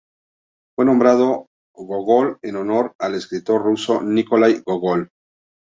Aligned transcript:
Fue 0.75 0.83
nombrado 0.85 1.45
Gogol 1.75 2.39
en 2.41 2.55
honor 2.55 2.95
al 2.97 3.13
escritor 3.13 3.61
ruso 3.61 4.01
Nikolái 4.01 4.63
Gógol. 4.65 5.09